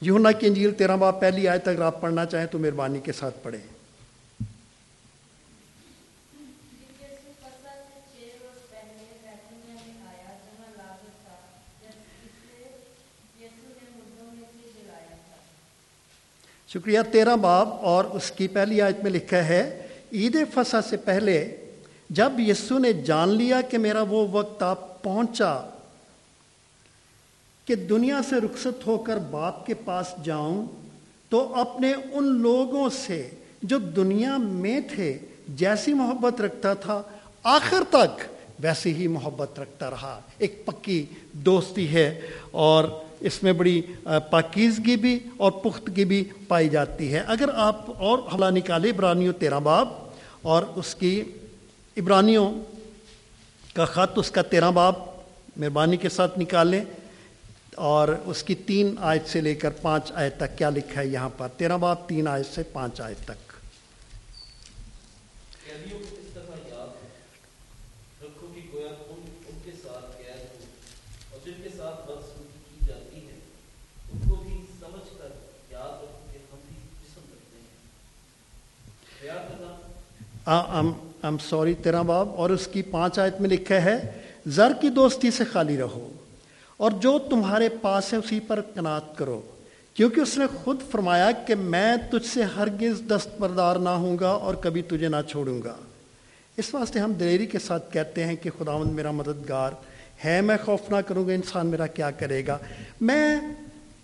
[0.00, 3.34] یونا کی انجیل تیرہ باپ پہلی آیت اگر آپ پڑھنا چاہیں تو مہربانی کے ساتھ
[3.42, 3.60] پڑھیں۔
[16.68, 21.56] شکریہ، تیرہ باب اور اس کی پہلی آیت میں لکھا ہے عید فصح سے پہلے
[22.10, 25.68] جب یسو نے جان لیا کہ میرا وہ وقت آپ پہنچا
[27.64, 30.66] کہ دنیا سے رخصت ہو کر باپ کے پاس جاؤں،
[31.28, 33.30] تو اپنے ان لوگوں سے
[33.62, 35.18] جو دنیا میں تھے
[35.48, 37.02] جیسی محبت رکھتا تھا،
[37.42, 38.20] آخر تک
[38.60, 42.84] ویسی ہی محبت رکھتا رہا۔ ایک پکی دوستی ہے اور
[43.20, 43.80] اس میں بڑی
[44.30, 49.60] پاکیزگی بھی اور پختگی بھی پائی جاتی ہے۔ اگر آپ اور حوالہ نکالے عبرانیوں تیرہ
[49.60, 49.88] باب
[50.42, 51.22] اور اس کی
[51.96, 52.52] عبرانیوں
[53.74, 54.94] کا خط اس کا تیرہ باب
[55.56, 56.84] مہربانی کے ساتھ نکالیں
[57.74, 61.28] اور اس کی تین آیت سے لے کر پانچ آیت تک کیا لکھا ہے یہاں
[61.36, 63.52] پر؟ تیرہ باب، تین آیت سے پانچ آیت تک۔
[80.48, 83.96] ایم سوری تیرا باب اور اس کی پانچ آیت میں لکھا ہے،
[84.46, 86.08] زر کی دوستی سے خالی رہو،
[86.76, 89.40] اور جو تمہارے پاس ہے اسی پر کنات کرو،
[89.96, 94.30] کیونکہ اس نے خود فرمایا کہ میں تجھ سے ہرگز دست بردار نہ ہوں گا
[94.30, 95.74] اور کبھی تجھے نہ چھوڑوں گا۔
[96.56, 99.72] اس واسطے ہم دلیری کے ساتھ کہتے ہیں کہ خداوند میرا مددگار
[100.24, 102.58] ہے، میں خوف نہ کروں گا، انسان میرا کیا کرے گا۔
[103.00, 103.36] میں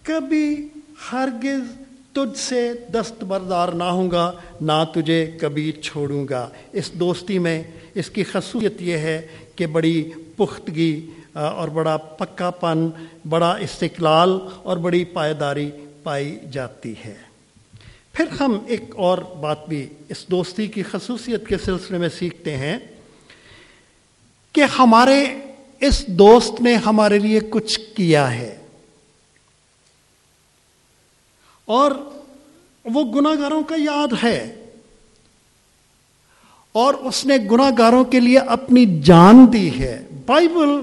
[0.02, 0.68] کبھی
[1.12, 1.72] ہرگز
[2.14, 7.62] تجھ سے دست بردار نہ ہوں گا، نہ تجھے کبھی چھوڑوں گا۔ اس دوستی میں
[7.94, 12.88] اس کی خصوصیت یہ ہے کہ بڑی پختگی اور بڑا پکا پن
[13.29, 15.70] بڑا استقلال اور بڑی پائیداری
[16.03, 17.14] پائی جاتی ہے۔
[18.12, 22.79] پھر ہم ایک اور بات بھی اس دوستی کی خصوصیت کے سلسلے میں سیکھتے ہیں
[24.53, 25.24] کہ ہمارے
[25.81, 28.57] اس دوست نے ہمارے لیے کچھ کیا ہے۔
[31.66, 31.90] اور
[32.85, 34.55] وہ گناہ گاروں کا یاد ہے
[36.72, 40.83] اور اس نے گناہ گاروں کے لیے اپنی جان دی ہے۔ بائبل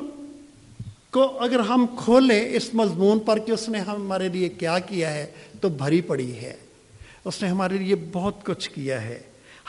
[1.12, 5.26] کو اگر ہم کھولیں اس مضمون پر کہ اس نے ہمارے لیے کیا کیا ہے،
[5.62, 6.54] تو بھری پڑی ہے۔
[7.26, 9.20] اس نے ہمارے لیے بہت کچھ کیا ہے۔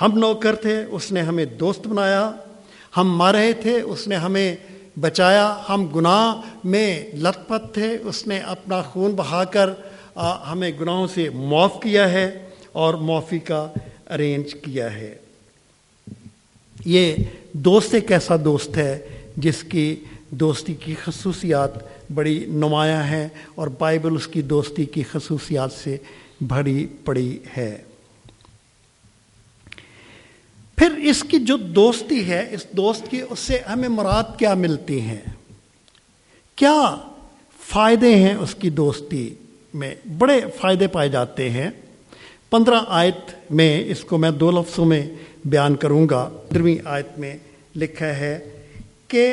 [0.01, 2.33] ہم نوکر تھے، اس نے ہمیں دوست بنایا۔
[2.97, 4.57] ہم مر رہے تھے، اس نے ہمیں
[5.01, 9.71] بچایا۔ ہم گناہ میں لت پت تھے، اس نے اپنا خون بہا کر
[10.17, 13.73] ہمیں گناہوں سے معاف کیا ہے اور معافی کا
[14.11, 15.15] ارینج کیا ہے۔
[16.85, 17.15] یہ
[17.53, 19.97] دوست ایک ایسا دوست ہے جس کی
[20.31, 21.71] دوستی کی خصوصیات
[22.15, 25.97] بڑی نمایاں ہیں اور بائبل اس کی دوستی کی خصوصیات سے
[26.41, 27.83] بھری پڑی ہے۔
[30.77, 35.01] پھر اس کی جو دوستی ہے، اس دوست کی، اس سے ہمیں مراد کیا ملتی
[35.01, 35.21] ہیں؟
[36.57, 36.97] کیا
[37.69, 39.35] فائدے ہیں اس کی دوستی؟
[39.75, 41.71] میں بڑے فائدے پائے جاتے ہیں۔
[42.51, 45.11] پندرہ آیت میں اس کو میں دو لفظوں میں
[45.45, 47.37] بیان کروں گا۔ پندرہویں آیت میں
[47.77, 48.61] لکھا ہے
[49.09, 49.33] کہ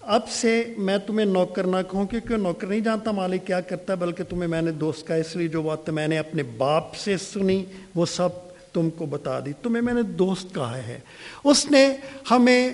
[0.00, 4.24] اب سے میں تمہیں نوکر نہ کہوں کیونکہ نوکر نہیں جانتا، مالک کیا کرتا بلکہ
[4.24, 7.64] تمہیں میں نے دوست کا اس لیے جو بات میں نے اپنے باپ سے سنی،
[7.94, 8.28] وہ سب
[8.72, 10.98] تم کو بتا دی۔ تمہیں میں نے دوست کہا ہے۔
[11.44, 11.88] اس نے
[12.30, 12.70] ہمیں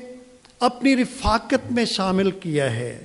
[0.61, 3.05] اپنی رفاقت میں شامل کیا ہے۔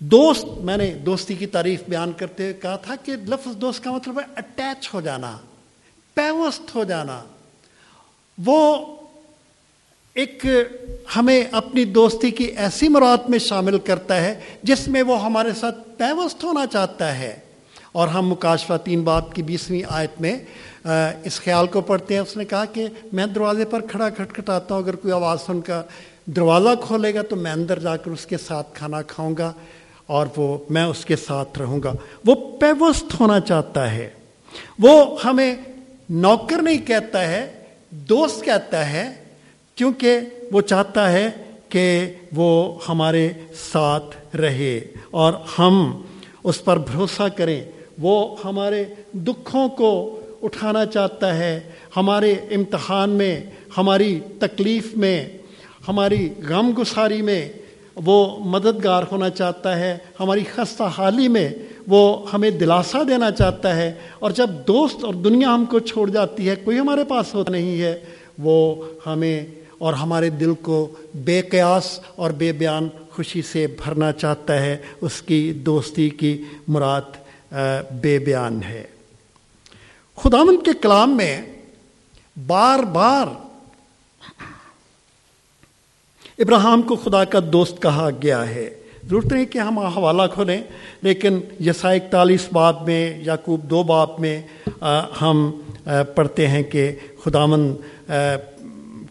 [0.00, 3.92] دوست، میں نے دوستی کی تعریف بیان کرتے ہوئے کہا تھا کہ لفظ دوست کا
[3.92, 5.36] مطلب ہے اٹیچ ہو جانا
[6.14, 7.22] پیوست ہو جانا۔
[8.44, 8.86] وہ
[10.14, 10.46] ایک
[11.16, 15.76] ہمیں اپنی دوستی کی ایسی مراد میں شامل کرتا ہے جس میں وہ ہمارے ساتھ
[15.98, 17.36] پیوست ہونا چاہتا ہے۔
[17.92, 20.38] اور ہم مکاشفہ تین باپ کی بیسویں آیت میں
[21.24, 24.82] اس خیال کو پڑھتے ہیں، اس نے کہا کہ میں دروازے پر کھڑا کھٹکھٹاتا ہوں،
[24.82, 25.82] اگر کوئی آواز سن کا
[26.26, 29.52] دروازہ کھولے گا تو میں اندر جا کر اس کے ساتھ کھانا کھاؤں گا۔
[30.08, 31.92] اور وہ میں اس کے ساتھ رہوں گا۔
[32.26, 34.10] وہ پیوست ہونا چاہتا ہے۔
[34.78, 35.54] وہ ہمیں
[36.10, 37.52] نوکر نہیں کہتا ہے،
[37.90, 39.24] دوست کہتا ہے،
[39.74, 40.18] کیونکہ
[40.52, 41.28] وہ چاہتا ہے
[41.68, 43.28] کہ وہ ہمارے
[43.72, 46.02] ساتھ رہے اور ہم
[46.44, 47.64] اس پر بھروسہ کریں۔
[47.98, 51.60] وہ ہمارے دکھوں کو اٹھانا چاہتا ہے۔
[51.96, 53.40] ہمارے امتحان میں،
[53.76, 55.28] ہماری تکلیف میں،
[55.88, 57.52] ہماری غم گساری میں
[58.04, 61.48] وہ مددگار ہونا چاہتا ہے، ہماری خستہ حالی میں
[61.86, 66.48] وہ ہمیں دلاسا دینا چاہتا ہے اور جب دوست اور دنیا ہم کو چھوڑ جاتی
[66.48, 67.98] ہے، کوئی ہمارے پاس ہوتا نہیں ہے،
[68.38, 69.46] وہ ہمیں
[69.78, 75.22] اور ہمارے دل کو بے قیاس اور بے بیان خوشی سے بھرنا چاہتا ہے۔ اس
[75.22, 77.52] کی دوستی کی مراد
[78.00, 78.82] بے بیان ہے۔
[80.16, 81.42] خداون کے کلام میں
[82.46, 83.26] بار بار
[86.38, 88.68] ابراہم کو خدا کا دوست کہا گیا ہے۔
[89.08, 90.60] ضرورت نہیں کہ ہم حوالہ کھولیں،
[91.02, 94.42] لیکن یسا اکتالیس باب میں، یعقوب دو باب میں
[95.20, 95.50] ہم
[96.14, 96.90] پڑھتے ہیں کہ
[97.24, 97.74] خداون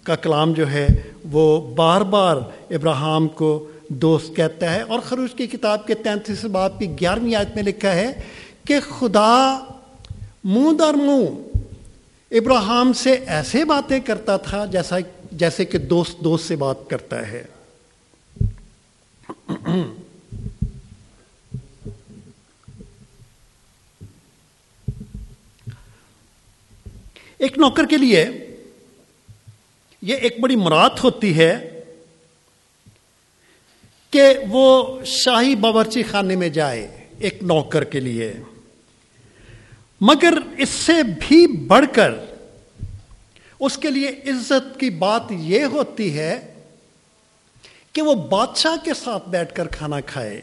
[0.04, 0.88] کا کلام جو ہے،
[1.32, 2.38] وہ بار بار
[2.70, 7.56] ابراہم کو دوست کہتا ہے۔ اور خروش کی کتاب کے تینتیس باب کی گیارہویں آیت
[7.56, 8.12] میں لکھا ہے
[8.68, 9.60] کہ خدا
[10.44, 11.26] منہ در منہ
[12.32, 14.98] ابراہم سے ایسے باتیں کرتا تھا جیسا
[15.38, 17.44] جیسے کہ دوست دوست سے بات کرتا ہے۔
[27.38, 28.26] ایک نوکر کے لیے
[30.02, 31.82] یہ ایک بڑی مراد ہوتی ہے
[34.12, 36.88] کہ وہ شاہی باورچی خانے میں جائے
[37.20, 38.34] ایک نوکر کے لیے۔
[40.02, 42.12] مگر اس سے بھی بڑھ کر
[43.60, 46.54] اس کے لیے عزت کی بات یہ ہوتی ہے
[47.94, 50.42] کہ وہ بادشاہ کے ساتھ بیٹھ کر کھانا کھائے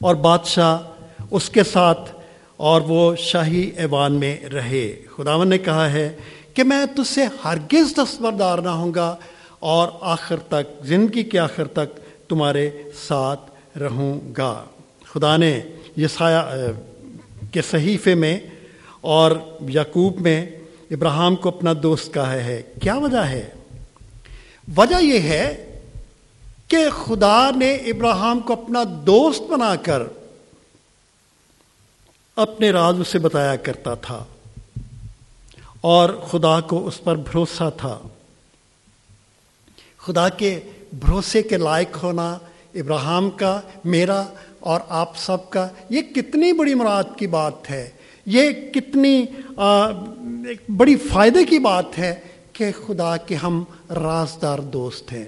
[0.00, 0.78] اور بادشاہ
[1.30, 2.12] اس کے ساتھ
[2.56, 6.16] اور وہ شاہی ایوان میں رہے۔ خداون نے کہا ہے
[6.54, 9.16] کہ میں تجھ سے ہرگز دستبردار نہ ہوں گا
[9.58, 12.70] اور آخر تک، زندگی کے آخر تک تمہارے
[13.08, 14.64] ساتھ رہوں گا۔
[15.04, 15.60] خدا نے
[15.96, 16.72] یہ سایہ
[17.52, 18.40] کے صحیفے میں
[19.00, 19.30] اور
[19.68, 20.46] یعقوب میں
[20.90, 23.50] ابراہم کو اپنا دوست کہا ہے۔ کیا وجہ ہے؟
[24.76, 25.80] وجہ یہ ہے
[26.68, 30.02] کہ خدا نے ابراہم کو اپنا دوست بنا کر
[32.36, 34.24] اپنے راز اسے بتایا کرتا تھا
[35.80, 37.98] اور خدا کو اس پر بھروسہ تھا۔
[39.98, 40.60] خدا کے
[40.92, 42.38] بھروسے کے لائق ہونا
[42.74, 44.24] ابراہم کا، میرا
[44.60, 47.90] اور آپ سب کا، یہ کتنی بڑی مراد کی بات ہے۔
[48.26, 49.24] یہ کتنی
[49.58, 52.14] ایک بڑی فائدے کی بات ہے
[52.52, 55.24] کہ خدا کے ہم رازدار دوست ہیں۔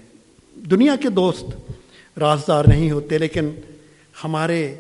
[0.71, 3.51] دنیا کے دوست رازدار نہیں ہوتے، لیکن
[4.25, 4.75] ہمارے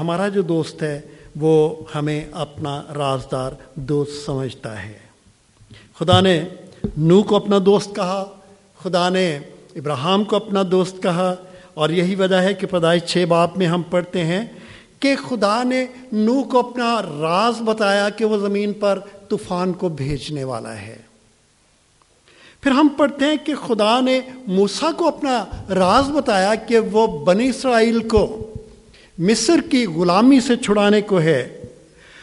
[0.00, 1.00] ہمارا جو دوست ہے،
[1.40, 4.98] وہ ہمیں اپنا رازدار دوست سمجھتا ہے۔
[5.98, 6.42] خدا نے
[6.96, 8.24] نو کو اپنا دوست کہا،
[8.82, 9.38] خدا نے
[9.74, 11.34] ابراہم کو اپنا دوست کہا،
[11.74, 14.44] اور یہی وجہ ہے کہ پیدائش چھ باپ میں ہم پڑھتے ہیں۔
[15.00, 20.44] کہ خدا نے نو کو اپنا راز بتایا کہ وہ زمین پر طوفان کو بھیجنے
[20.44, 20.96] والا ہے۔
[22.60, 27.48] پھر ہم پڑھتے ہیں کہ خدا نے موسا کو اپنا راز بتایا کہ وہ بنی
[27.48, 28.54] اسرائیل کو
[29.18, 31.62] مصر کی غلامی سے چھڑانے کو ہے۔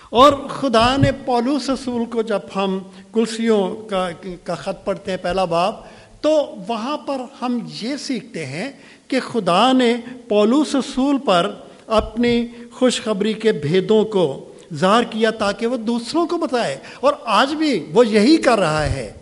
[0.09, 2.79] اور خدا نے پولوس رسول کو جب ہم
[3.13, 4.09] کلسیوں کا
[4.43, 5.75] کا خط پڑھتے ہیں پہلا باب،
[6.21, 8.71] تو وہاں پر ہم یہ سیکھتے ہیں
[9.07, 9.95] کہ خدا نے
[10.27, 11.55] پولوس رسول پر
[11.87, 17.89] اپنی خوشخبری کے بھیدوں کو ظاہر کیا تاکہ وہ دوسروں کو بتائے۔ اور آج بھی
[17.93, 19.13] وہ یہی کر رہا ہے۔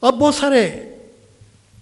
[0.00, 0.70] اب بہت سارے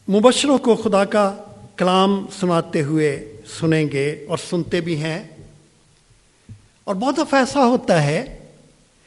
[0.08, 1.36] مبشروں کو خدا کا
[1.76, 5.28] کلام سناتے ہوئے سنیں گے اور سنتے بھی ہیں۔
[6.84, 8.38] اور بہت دفعہ ایسا ہوتا ہے،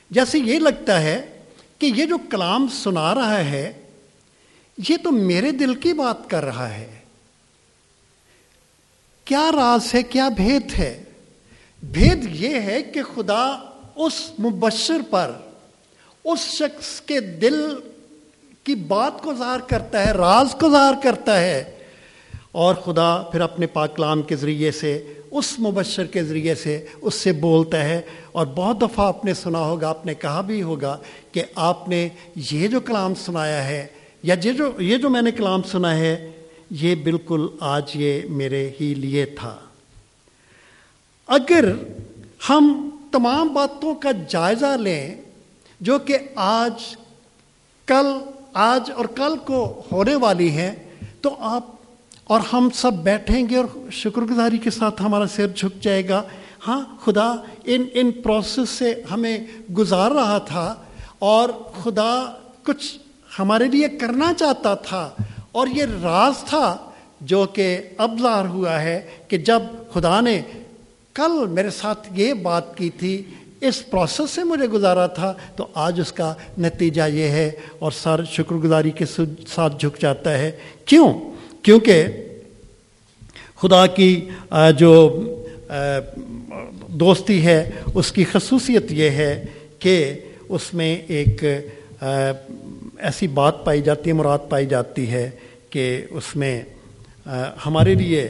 [0.10, 1.26] جیسے یہ لگتا ہے
[1.80, 3.74] کہ یہ جو کلام سنا رہا ہے،
[4.90, 6.97] یہ تو میرے دل کی بات کر رہا ہے۔
[9.28, 10.94] کیا راز ہے، کیا بھید ہے؟
[11.84, 13.44] بھید یہ ہے کہ خدا
[13.96, 15.32] اس مبشر پر،
[16.26, 17.58] اس شخص کے دل
[18.64, 21.64] کی بات کو ظاہر کرتا ہے، راز کو ظاہر کرتا ہے
[22.64, 24.94] اور خدا پھر اپنے پاکلام کے ذریعے سے،
[25.32, 29.60] اس مبشر کے ذریعے سے اس سے بولتا ہے اور بہت دفعہ آپ نے سنا
[29.60, 30.98] ہوگا، آپ نے کہا بھی ہوگا
[31.32, 32.08] کہ آپ نے
[32.52, 33.86] یہ جو کلام سنایا ہے
[34.24, 36.16] یا یہ جو یہ جو میں نے کلام سنا ہے
[36.70, 39.56] یہ بالکل آج یہ میرے ہی لیے تھا۔
[41.28, 41.66] اگر
[42.50, 45.22] ہم تمام باتوں کا جائزہ لیں
[45.82, 46.96] جو کہ آج،
[47.86, 48.06] کل،
[48.54, 50.76] آج اور کل کو ہونے والی ہیں،
[51.22, 51.66] تو آپ
[52.24, 56.24] اور ہم سب بیٹھیں گے اور شکر گزاری کے ساتھ ہمارا سر جھک جائے گا۔
[56.68, 59.38] ہاں خدا ان ان پروسیس سے ہمیں
[59.78, 60.76] گزار رہا تھا
[61.20, 61.50] اور
[61.84, 62.98] خدا کچھ
[63.40, 65.10] ہمارے لیے کرنا چاہتا تھا۔
[65.58, 66.76] اور یہ راز تھا
[67.22, 69.62] جو کہ اب ظاہر ہوا ہے کہ جب
[69.94, 70.42] خدا نے
[71.14, 73.22] کل میرے ساتھ یہ بات کی تھی،
[73.62, 78.24] اس پروسیس سے مجھے گزارا تھا، تو آج اس کا نتیجہ یہ ہے اور سر
[78.32, 79.06] شکر گزاری کے
[79.48, 80.52] ساتھ جھک جاتا ہے۔
[80.86, 81.08] کیوں؟
[81.62, 82.06] کیونکہ
[83.62, 84.14] خدا کی
[84.78, 84.92] جو
[86.88, 87.60] دوستی ہے،
[87.96, 89.46] اس کی خصوصیت یہ ہے
[89.80, 90.14] کہ
[90.50, 91.44] اس میں ایک
[93.00, 95.30] ایسی بات پائی جاتی ہے، مراد پائی جاتی ہے۔
[95.70, 96.62] کہ اس میں
[97.66, 98.28] ہمارے لیے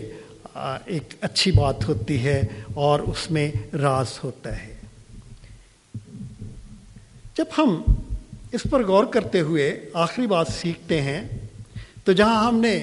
[0.55, 2.41] ایک اچھی بات ہوتی ہے
[2.73, 4.75] اور اس میں راز ہوتا ہے۔
[7.37, 7.81] جب ہم
[8.51, 11.21] اس پر غور کرتے ہوئے آخری بات سیکھتے ہیں،
[12.03, 12.77] تو جہاں ہم نے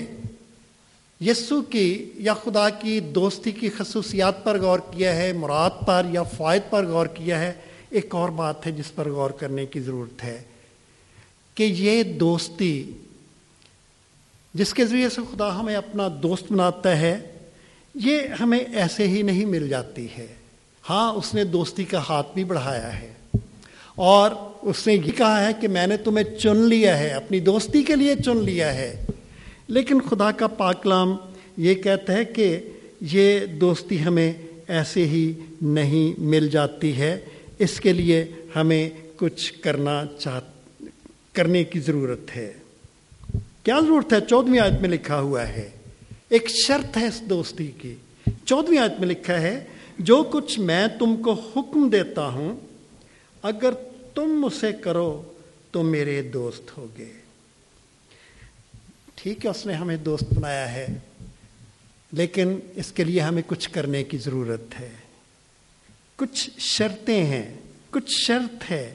[1.20, 6.22] یسو کی یا خدا کی دوستی کی خصوصیات پر غور کیا ہے، مراد پر یا
[6.36, 7.52] فائد پر غور کیا ہے،
[7.90, 10.42] ایک اور بات ہے جس پر غور کرنے کی ضرورت ہے
[11.56, 12.90] کہ یہ دوستی
[14.54, 17.18] جس کے ذریعے سے خدا ہمیں اپنا دوست بناتا ہے،
[17.94, 20.26] یہ ہمیں ایسے ہی نہیں مل جاتی ہے۔
[20.90, 23.12] ہاں اس نے دوستی کا ہاتھ بھی بڑھایا ہے۔
[23.94, 24.30] اور
[24.62, 27.96] اس نے یہ کہا ہے کہ میں نے تمہیں چن لیا ہے، اپنی دوستی کے
[27.96, 29.04] لیے چن لیا ہے۔
[29.68, 31.16] لیکن خدا کا پاکلام
[31.56, 32.58] یہ کہتا ہے کہ
[33.00, 34.32] یہ دوستی ہمیں
[34.68, 37.20] ایسے ہی نہیں مل جاتی ہے۔
[37.58, 38.24] اس کے لیے
[38.56, 40.40] ہمیں کچھ کرنا چاہ،
[41.32, 42.52] کرنے کی ضرورت ہے۔
[43.64, 45.70] کیا ضرورت ہے؟ چودھویں آیت میں لکھا ہوا ہے،
[46.28, 47.94] ایک شرط ہے اس دوستی کی۔
[48.44, 49.64] چودھویں آیت میں لکھا ہے،
[49.98, 52.56] جو کچھ میں تم کو حکم دیتا ہوں،
[53.42, 53.72] اگر
[54.14, 55.32] تم اسے کرو
[55.70, 57.12] تو میرے دوست ہوگے۔
[59.14, 60.86] ٹھیک ہے، اس نے ہمیں دوست بنایا ہے،
[62.12, 64.90] لیکن اس کے لیے ہمیں کچھ کرنے کی ضرورت ہے۔
[66.16, 67.54] کچھ شرطیں ہیں،
[67.90, 68.94] کچھ شرط ہے۔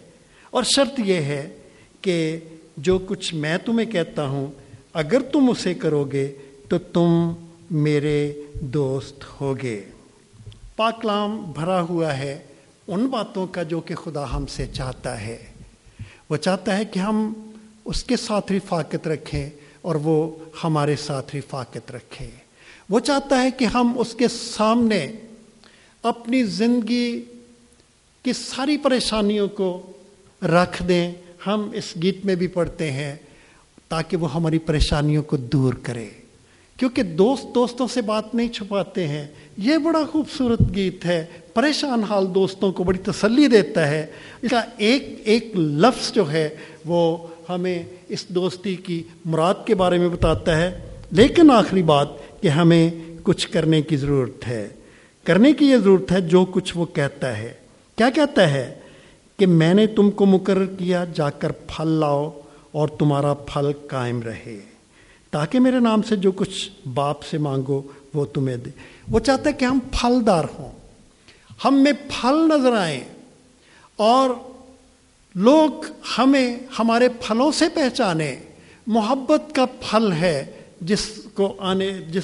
[0.49, 1.57] اور شرط یہ ہے
[2.01, 2.39] کہ
[2.82, 4.47] جو کچھ میں تمہیں کہتا ہوں،
[4.93, 6.38] اگر تم اسے کرو گے
[6.69, 7.32] تو تم
[7.71, 9.84] میرے دوست ہوگے۔
[10.75, 12.39] پاکلام بھرا ہوا ہے
[12.88, 15.38] ان باتوں کا جو کہ خدا ہم سے چاہتا ہے۔
[16.30, 17.34] وہ چاہتا ہے کہ ہم
[17.86, 19.49] اس کے ساتھ رفاقت رکھیں
[19.82, 22.30] اور وہ ہمارے ساتھ رفاقت رکھے۔
[22.89, 25.11] وہ چاہتا ہے کہ ہم اس کے سامنے
[26.03, 27.23] اپنی زندگی
[28.23, 29.91] کی ساری پریشانیوں کو
[30.41, 31.11] رکھ دیں
[31.47, 33.15] ہم اس گیت میں بھی پڑھتے ہیں
[33.89, 36.09] تاکہ وہ ہماری پریشانیوں کو دور کرے۔
[36.77, 39.27] کیونکہ دوست دوستوں سے بات نہیں چھپاتے ہیں۔
[39.57, 44.05] یہ بڑا خوبصورت گیت ہے۔ پریشان حال دوستوں کو بڑی تسلی دیتا ہے۔
[44.41, 46.49] اس کا ایک ایک لفظ جو ہے
[46.85, 50.79] وہ ہمیں اس دوستی کی مراد کے بارے میں بتاتا ہے۔
[51.11, 52.07] لیکن آخری بات
[52.41, 52.89] کہ ہمیں
[53.23, 54.67] کچھ کرنے کی ضرورت ہے۔
[55.23, 57.53] کرنے کی یہ ضرورت ہے جو کچھ وہ کہتا ہے۔
[57.95, 58.75] کیا کہتا ہے؟
[59.39, 62.39] کہ میں نے تم کو مقرر کیا، جا کر پھل لاؤ
[62.71, 64.59] اور تمہارا پھل قائم رہے۔
[65.31, 67.81] تاکہ میرے نام سے جو کچھ باپ سے مانگو،
[68.13, 68.69] وہ تمہیں دے۔
[69.09, 70.71] وہ چاہتا ہے کہ ہم پھلدار ہوں۔
[71.65, 73.01] ہم میں پھل نظر آئیں
[73.95, 74.29] اور
[75.35, 75.69] لوگ
[76.17, 78.35] ہمیں، ہمارے پھلوں سے پہچانے
[78.87, 80.45] محبت کا پھل ہے
[80.81, 82.23] جس کو آنے، جس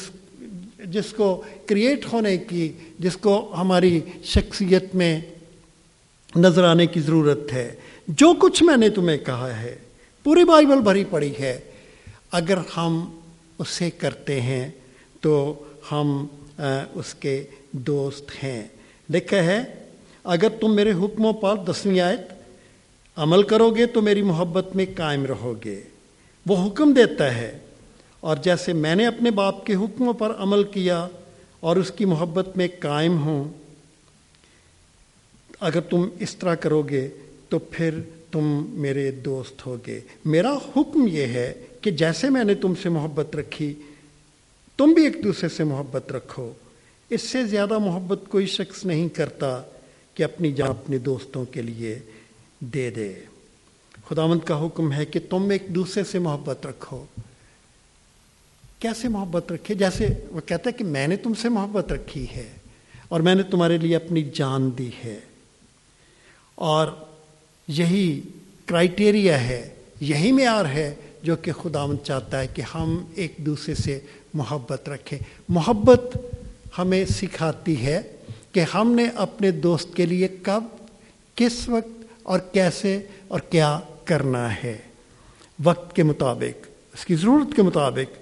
[0.86, 5.22] جس کو کریٹ ہونے کی، جس کو ہماری شخصیت میں
[6.36, 7.76] نظر آنے کی ضرورت ہے۔
[8.08, 9.76] جو کچھ میں نے تمہیں کہا ہے،
[10.24, 11.60] پوری بائبل بھری پڑی ہے۔
[12.32, 13.20] اگر ہم
[13.60, 14.72] اسے کرتے ہیں
[15.22, 16.28] تو ہم
[16.94, 18.68] اس کے دوست ہیں۔
[19.10, 19.62] لکھا ہے،
[20.24, 22.22] اگر تم میرے حکموں پر دسویں آیت
[23.16, 25.82] عمل کرو گے تو میری محبت میں قائم رہو گے
[26.46, 27.58] وہ حکم دیتا ہے۔
[28.20, 31.08] اور جیسے میں نے اپنے باپ کے حکموں پر عمل کیا
[31.60, 33.44] اور اس کی محبت میں قائم ہوں
[35.60, 37.10] اگر تم اس طرح کرو گے
[37.50, 38.00] تو پھر
[38.32, 43.36] تم میرے دوست ہوگے۔ میرا حکم یہ ہے کہ جیسے میں نے تم سے محبت
[43.36, 43.74] رکھی،
[44.78, 46.52] تم بھی ایک دوسرے سے محبت رکھو۔
[47.10, 49.62] اس سے زیادہ محبت کوئی شخص نہیں کرتا
[50.14, 52.00] کہ اپنی جان اپنے دوستوں کے لیے
[52.60, 53.14] دے دے۔
[54.10, 57.06] خداوند کا حکم ہے کہ تم ایک دوسرے سے محبت رکھو۔
[58.80, 62.50] کیسے محبت رکھے؟ جیسے وہ کہتا ہے کہ میں نے تم سے محبت رکھی ہے
[63.08, 65.20] اور میں نے تمہارے لیے اپنی جان دی ہے۔
[66.56, 66.88] اور
[67.68, 68.22] یہی
[68.66, 74.00] کرائٹیریا ہے، یہی معیار ہے جو کہ خداوند چاہتا ہے کہ ہم ایک دوسرے سے
[74.34, 76.18] محبت رکھیں۔ محبت
[76.78, 78.02] ہمیں سکھاتی ہے
[78.52, 80.64] کہ ہم نے اپنے دوست کے لیے کب،
[81.36, 84.78] کس وقت اور کیسے اور کیا کرنا ہے۔
[85.64, 88.18] وقت کے مطابق، اس کی ضرورت کے مطابق۔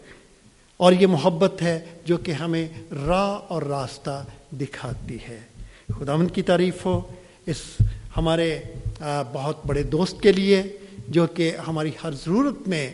[0.78, 5.40] اور یہ محبت ہے جو کہ ہمیں راہ اور راستہ دکھاتی ہے۔
[6.00, 7.02] خدا کی تعریف ہو،
[7.46, 7.62] اس
[8.18, 8.60] ہمارے
[9.34, 10.64] بہت بڑے دوست کے لیے،
[11.08, 12.94] جو کہ ہماری ہر ضرورت میں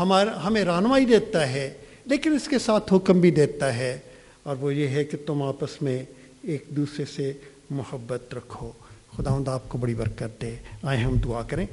[0.00, 1.74] ہمارا ہمیں رہنمائی دیتا ہے،
[2.04, 3.98] لیکن اس کے ساتھ حکم بھی دیتا ہے۔
[4.42, 6.04] اور وہ یہ ہے کہ تم آپس میں
[6.42, 7.32] ایک دوسرے سے
[7.70, 8.70] محبت رکھو۔
[9.16, 11.66] خدا آپ کو بڑی برکت دے۔ آئے ہم دعا کریں۔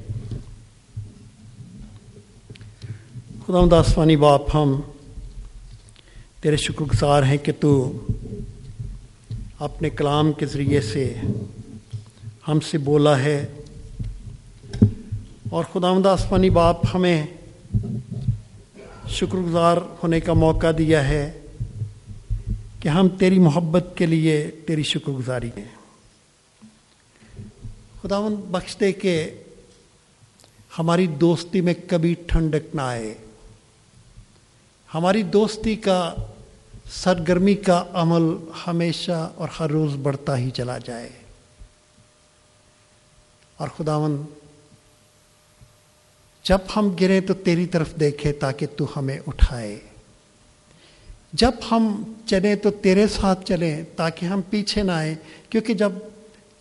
[3.46, 4.80] خدا آسمانی باپ، ہم
[6.40, 8.00] تیرے شکر گزار ہیں کہ تو
[9.58, 11.14] اپنے کلام کے ذریعے سے
[12.48, 13.46] ہم سے بولا ہے۔
[15.50, 17.26] اور خدا آسمانی باپ ہمیں
[19.08, 21.40] شکر گزار ہونے کا موقع دیا ہے
[22.80, 25.64] کہ ہم تیری محبت کے لیے تیری شکر گزاری ہیں
[28.02, 29.30] خداون بخش دے کہ
[30.78, 33.14] ہماری دوستی میں کبھی ٹھنڈک نہ آئے۔
[34.94, 36.14] ہماری دوستی کا
[36.92, 38.36] سرگرمی کا عمل
[38.66, 41.21] ہمیشہ اور ہر روز بڑھتا ہی چلا جائے۔
[43.62, 44.22] اور خداون
[46.42, 49.78] جب ہم گریں تو تیری طرف دیکھے تاکہ تو ہمیں اٹھائے۔
[51.32, 55.14] جب ہم چلیں تو تیرے ساتھ چلیں تاکہ ہم پیچھے نہ آئیں،
[55.50, 55.92] کیونکہ جب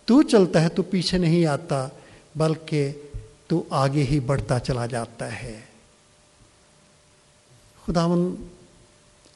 [0.05, 1.87] تو چلتا ہے تو پیچھے نہیں آتا،
[2.35, 2.91] بلکہ
[3.47, 5.59] تو آگے ہی بڑھتا چلا جاتا ہے۔
[7.85, 8.47] خداون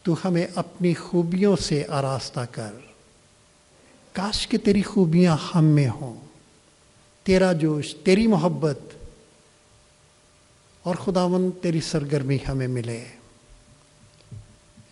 [0.04, 2.72] تو ہمیں اپنی خوبیوں سے آراستہ کر۔
[4.14, 6.25] کاش کہ تیری خوبیاں ہم میں ہوں۔
[7.26, 8.80] تیرا جوش، تیری محبت،
[10.84, 13.04] اور خداون تیری سرگرمی ہمیں ملے۔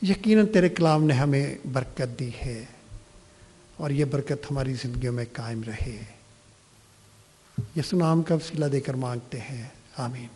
[0.01, 2.65] یقیناً تیرے کلام نے ہمیں برکت دی ہے،
[3.77, 6.03] اور یہ برکت ہماری زندگیوں میں قائم رہے۔
[7.75, 9.67] یہ سنام کا وسیلہ دے کر مانگتے ہیں،
[9.97, 10.27] آمین۔